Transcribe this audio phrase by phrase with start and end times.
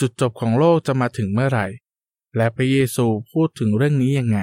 [0.00, 1.66] จุดจบของโลกจะมาถึงเมื่อไหร่
[2.36, 4.38] และพระเยซูพูดถึงเรื่องนี้ยังไง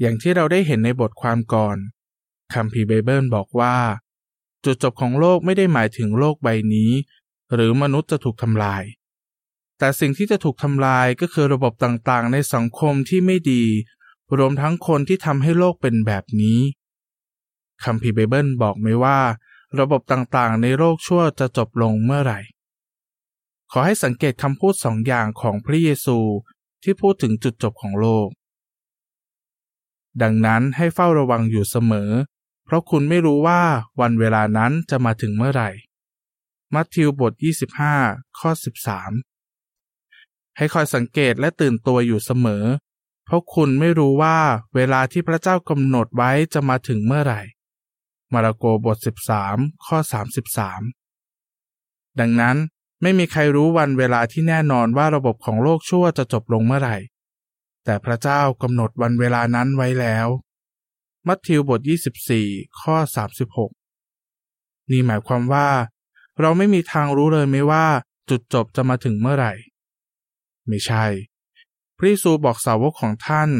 [0.00, 1.76] อย่างที่เราได้เห็นในบทความก่อน
[2.54, 3.76] คัมภีร์ไบเบิลบอกว่า
[4.64, 6.90] จุดจบของโลกไม่ได้หมายถึงโลกใบนี้
[7.54, 8.82] หรือมนุษย์จะถูกทำลาย
[9.78, 13.64] แต่สิ่งที่จะถูกทำลายก็คือระบบต่างๆ ในสังคมที่ไม่ดี
[14.38, 16.60] รวมทั้งคนที่ทำให้โลกเป็นแบบนี้
[17.84, 19.18] คัมภีร์ไบเบิลบอกไหมว่า
[19.80, 22.40] ระบบต่างๆ ในโลกชั่วจะจบลงเมื่อไหร่
[23.72, 26.18] ขอให้สังเกตคำพูดสองอย่างของพระเยซู
[26.82, 28.28] ที่พูดถึงจุดจบของโลก
[30.22, 32.10] ดังนั้นให้เฝ้าระวังอยู่เสมอ
[32.64, 33.62] เพราะคุณไม่รู้ว่า
[34.00, 35.70] วันเวลานั้นจะมาถึงเมื่อไหร่
[36.74, 37.32] มัทธิวบท
[37.86, 38.50] 25 ข้อ
[39.34, 42.64] 13 ให้คอยสังเกตและตื่นตัวอยู่เสมอ
[43.24, 44.38] เพราะคุณไม่รู้ว่า
[44.74, 47.42] เวลาที่พระเจ้ากำหนดไว้จะมาถึงเมื่อไหร่
[48.32, 48.96] มาระโกบท
[49.40, 49.98] 13 ข้อ
[51.24, 52.56] 33 ดังนั้น
[53.02, 56.96] ไม่มีใครรู้วันเวลาที่แน่นอนว่าระบบของโลกชั่วจะจบลงเมื่อไหร่
[57.84, 60.26] แต่พระเจ้ากำหนดวันเวลานั้นไว้แล้ว
[61.26, 61.80] มัทธิวบท
[62.30, 62.96] 24 ข้อ
[63.94, 65.68] 36 นี่หมายความว่า
[66.40, 67.86] เราไม่มีทางรู้เลยไม่ว่า
[68.30, 69.52] จุดจบจะมาถึงเมื่อไหร่
[70.68, 71.04] ไม่ใช่
[71.96, 73.50] พระเยซูบอกสาวกของท่าน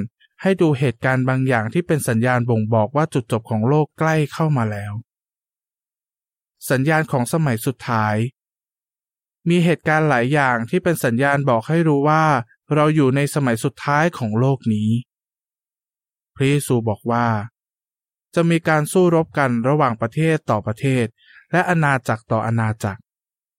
[0.42, 4.92] ให้ดูเหตุการณ์บางอย่างที่เป็นสัญญาณบ่งบอกว่าจุดจบของโลกใกล้เข้ามาแล้ว
[6.70, 8.16] สัญญาณของสมัยสุดท้าย
[9.48, 12.24] มีเหตุการณ์หลายอย่างที่เป็นสัญญาณบอกให้รู้ว่า
[12.74, 14.90] เราอยู่ในสมัยสุดท้ายของโลกนี้
[16.34, 17.26] พระเยซูบอกว่า
[18.34, 21.06] จะมีการสู้รบกันระหว่างประเทศต่อประเทศ
[21.52, 23.00] และอาณาจักรต่ออาณาจักร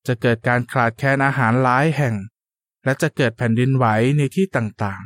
[0.07, 2.15] จะเกิดการขาดแคลนอาหารหลายแห่ง
[2.83, 3.85] และจะเกิดแผ่นดินไหว
[4.17, 5.03] ในที่ต่าง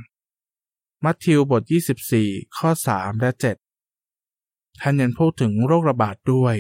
[0.51, 1.61] ๆ มัทธิวบท
[2.09, 3.31] 24 ข้อ 3 และ
[4.07, 6.55] 7 ท่านยังพูดถึงโรคระบาดด้วย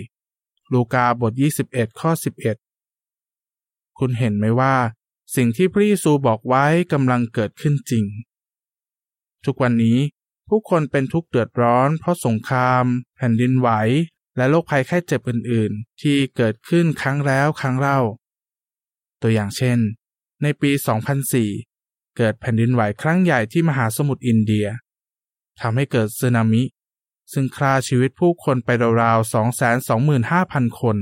[0.71, 1.33] ลูกาบท
[1.67, 2.62] 21 ข้อ 11
[3.99, 4.75] คุณเห็นไหมว่า
[5.35, 8.05] สิ่งที่พระเยซูบอกไว้กำลังเกิดขึ้นจริง
[9.45, 9.97] ทุกวันนี้
[10.47, 12.83] ผู้คนเป็นทุกข์เดือดร้อน เพราะสงคราม
[13.15, 13.69] แผ่นดินไหว
[14.37, 17.99] และโรคภัยไข้เจ็บอื่น ๆ ที่เกิดขึ้นครั้งแล้วครั้งเล่า
[19.21, 19.79] ตัวอย่างเช่น
[20.41, 20.71] ในปี
[21.43, 24.67] 2004 เกิดแผ่นดินไหวครั้งใหญ่ที่มหาสมุทรอินเดีย
[25.61, 26.63] ทำให้เกิดสึนามิ
[27.33, 28.69] ซึ่งฆ่าชีวิตผู้คนไป
[29.01, 29.33] ราวๆ
[30.03, 30.97] 225,000 คน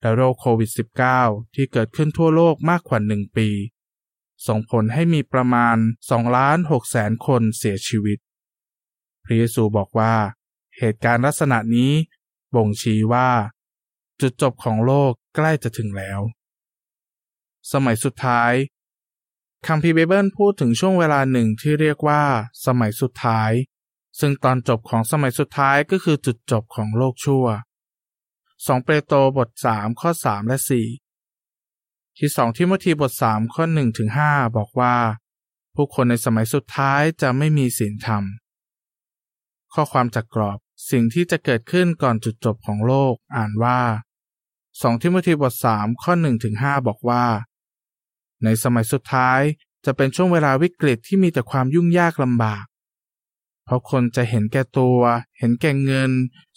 [0.00, 0.70] และโรคโควิด
[1.12, 3.48] -19 ที่เกิดขึ้นทั่วโลกมากกว่าหนึ่งปี
[4.46, 5.76] ส่งผลให้มีประมาณ
[6.08, 8.18] 2ล้าน6แสนคนเสียชีวิต
[9.24, 10.14] พระเยซูบอกว่า
[10.78, 11.92] เหตุการณ์ลักษณะนี้
[12.54, 13.30] บ่งชี้ว่า
[14.20, 16.20] จุดจบของโลกใกล้จะถึงแล้ว
[17.72, 18.52] สมัยสุดท้าย
[19.66, 22.22] คัมภีร์ไบเบิลพูดถึงช่วงเวลาหนึ่งที่เรียกว่า
[22.66, 23.50] สมัยสุดท้าย
[24.20, 27.46] ซึ่งตอนจบของสมัยสุดท้ายก็คือจุดจบของโลกชั่ว
[28.66, 30.58] 2 เปโตรบท 3 ข้อ 3 และ
[31.42, 34.94] 4 ที่ 2 ทิโมธีบท 3 ข้อ1ถึง5บอกว่า
[35.74, 38.24] ผู้คนในสมัยสุดท้ายจะไม่มีศีลธรรม
[39.74, 40.58] ข้อความจากกรอบ
[40.90, 43.80] สิ่งที่จะเกิดขึ้นก่อนจุดจบของโลกอ่านว่า
[44.40, 47.24] 2 ทิโมธีบท 3 ข้อ1ถึง5บอกว่า
[48.44, 49.40] ในสมัยสุดท้าย
[49.84, 52.64] จะเป็นช่วงเวลาวิกฤตที่มีแต่ความยุ่งยากลำบาก
[53.64, 55.00] เพราะคนจะเห็นแก่ตัว
[55.38, 56.10] เห็นแก่เงิน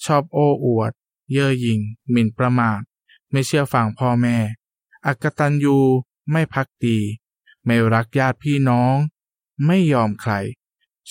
[0.05, 0.91] ชอบโอ้อวด
[1.31, 1.79] เย่อหยิ่ง
[2.11, 2.81] หมิ่นประมาท
[3.31, 4.37] ไม่เชื่อฟังพ่อแม่
[5.05, 5.77] อักตันยู
[6.31, 6.97] ไม่พักดี
[7.65, 8.95] ไม่รักญาติพี่น้อง
[9.65, 10.33] ไม่ยอมใคร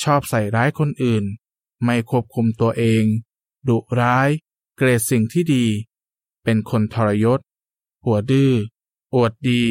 [0.02, 1.24] ชอบใส่ร้ายคนอื่น
[1.84, 3.04] ไม่ควบคุมตัวเอง
[3.68, 4.28] ดุร้าย
[4.76, 5.64] เกรดสิ่งที่ดี
[6.44, 7.40] เป็นคนทรยศ
[8.04, 8.52] หัวดื้อ
[9.14, 9.62] อวดดี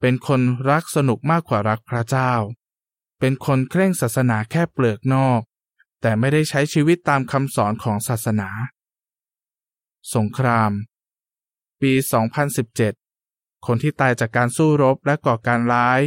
[0.00, 2.32] เป็นคนรักสนุกมากกว่ารักพระเจ้า
[3.18, 5.40] เป็นคนเคร่งศาสนาแค่เปลือกนอก
[6.00, 8.48] แต่ไม่ได้ใช้ชีวิตตามคำสอนของศาสนา
[10.14, 10.72] สงคราม
[11.80, 11.92] ปี
[12.78, 16.00] 2017 คนที่ตายจากการสู้รบและก่อการร้าย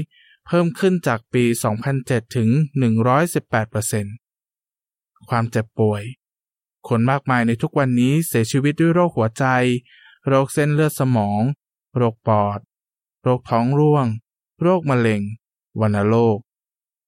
[0.48, 1.44] เพิ่มขึ้นจากปี
[1.90, 2.50] 2007 ถึง
[3.70, 6.04] 118%ความเจ็บป่วย
[6.88, 9.46] คนมากมายในทุกวันนี้เสียชีวิตด้วยโรคหัวใจ
[10.28, 11.42] โรคเส้นเลือดสมอง
[11.96, 12.60] โรคปอด
[13.24, 14.08] โรคท้องร่วง
[14.62, 15.22] โรคมะเร็ง
[15.82, 16.38] วัณโรค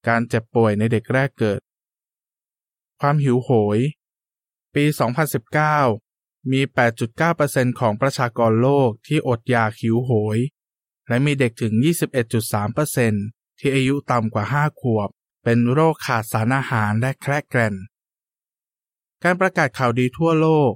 [0.08, 1.60] การเจ็บป่วยในเด็กแรกเกิด
[3.00, 3.80] ความหิวโหย
[4.76, 4.84] ปี
[5.68, 6.07] 2019
[6.52, 6.62] มี
[7.20, 10.40] 8.9%ของประชากรโลกที่อดอยากหิวโหย
[11.08, 11.74] และมีเด็กถึง
[12.88, 15.10] 21.3%ที่อายุต่ำกว่า 5 ขวบ
[15.44, 17.76] เป็นโรคขาดสารอาหารและแคระแกรน
[19.24, 20.74] การประกาศข่าวดีทั่วโลก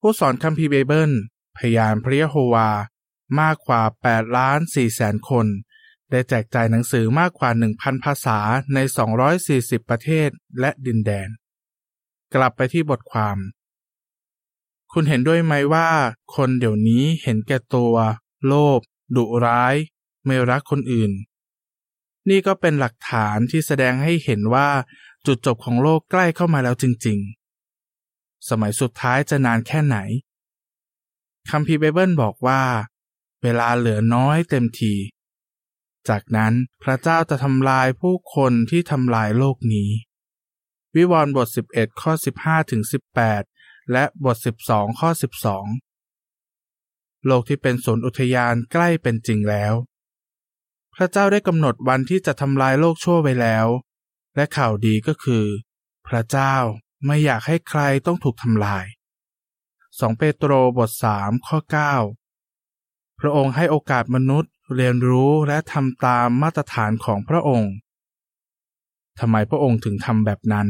[0.00, 1.12] ผู้สอนคัมภีร์ไบเบิล
[1.58, 2.70] พยานพระยะโฮวา
[3.40, 5.46] มากกว่า 8 ล้าน4แสนคน
[6.10, 8.38] ได้แจกจ่ายหนังสือมากกว่า 1,000 ภาษา
[8.74, 8.78] ใน
[9.34, 10.28] 240 ประเทศ
[10.60, 11.28] และดินแดน
[12.34, 13.36] กลับไปที่บทความ
[14.92, 15.88] คุณเห็นด้วยไหมว่า
[16.34, 17.94] คนเดี๋ยวนี้เห็นแก่ตัว
[18.46, 18.80] โลภ
[19.16, 19.74] ดุร้าย
[20.26, 21.12] ไม่รักคนอื่น
[22.28, 24.68] นี่ก็เป็นหลักฐานที่แสดงให้เห็นว่า
[25.26, 27.18] จุดจบของโลกใกล้เข้ามาแล้วจริง
[27.84, 29.96] ๆ สมัยสุดท้ายจะนานแค่ไหน
[31.50, 32.62] คัมภีร์ไบเบิลบอกว่า
[33.42, 34.94] เวลาเหลือน้อยเต็มที
[36.08, 36.52] จากนั้น
[36.82, 39.90] พระเจ้าจะทำลายผู้คนที่ทำลายโลกนี้
[40.94, 42.12] วิวรณ์บท 11 ข้อ
[42.42, 42.82] 15ถึง
[43.22, 43.57] 18
[43.92, 44.36] และบท
[44.68, 45.10] 12 ข้อ
[45.98, 49.74] 12 โลกที่เป็นสวนอุทยานใกล้เป็นจริงแล้ว
[50.94, 53.66] พระเจ้าได้กำหนดวันที่จะทำลายโลกชั่วไว้แล้ว
[54.36, 55.44] และข่าวดีก็คือ
[56.08, 56.54] พระเจ้า
[57.06, 58.86] ไม่อยากให้ใครต้องถูกทำลาย
[59.52, 61.58] 2 เปโตรบท 3 ข้อ
[62.40, 67.72] 9 พระองค์ให้โอกาสมนุษย์เรียนรู้และทำตามมาตรฐานของพระองค์
[69.20, 70.68] ทำไมพระองค์ถึงทำแบบนั้น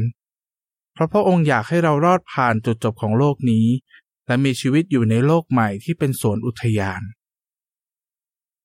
[0.98, 3.66] เพราะพระองค์อยากให้เรารอดผ่านจุดจบของโลกนี้
[4.26, 7.02] และมีชีวิตอยู่ในโลกใหม่ที่เป็นสวนอุทยาน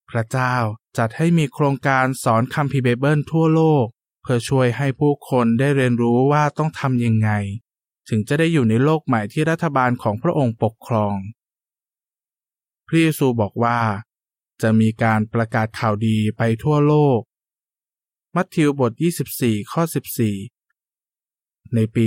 [0.09, 0.55] พระเจ้า
[0.97, 3.85] จัดให้มีโครงการสอนคัมภีร์เบเบิลทั่วโลก
[4.21, 7.29] เพื่อช่วยให้ผู้คนได้เรียนรู้ว่าต้องทำยังไง
[8.09, 11.17] ถึงจะได้อยู่ในโลกใหม่ที่รัฐบาลของพระองค์ปกครอง
[12.87, 13.79] พระเยซูบอกว่า
[14.61, 17.21] จะมีการประกาศข่าวดีไปทั่วโลก
[18.35, 18.91] มัทธิวบท
[19.33, 19.81] 24 ข้อ
[20.19, 20.52] 14
[21.75, 22.05] ในปี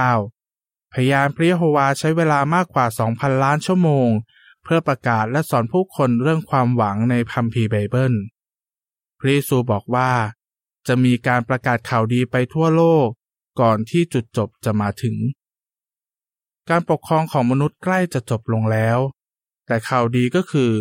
[0.00, 4.08] 2019 พยานพระยะโฮวาใช้เวลามากกว่า 2,000 ล้านชั่วโมง
[4.62, 8.14] เพื่อประกาศและสอนผู้คนเรื่องความหวังในพัมพีไบเบิล
[9.18, 10.10] พระเยซูบอกว่า
[10.86, 13.08] จะมีการประกาศข่าวดีไปทั่วโลก
[13.60, 15.16] ก่อนที่จุดจบจะมาถึง
[16.70, 18.98] การปกครองของมนุษย์ใกล้จะจบลงแล้ว
[19.66, 20.72] แต่ข่าวดีก็คือ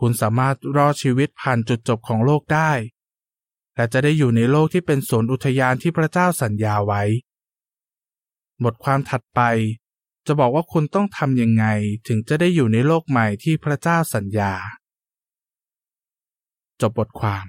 [0.00, 2.70] คุณสามารถรอดชีวิตผ่านจุดจบของโลกได้
[3.78, 7.02] และจะได้อยู่ในโลกที่เป็นสวนอุทยานที่พระเจ้าสัญญาไว้
[8.64, 9.40] บทความถัดไป
[10.26, 11.64] จะบอกว่าคุณต้องทำยังไง
[12.08, 14.52] ถึงจะได้อยู่ในโลกใหม่ที่พระเจ้าสัญญา
[16.80, 17.46] จบบทความ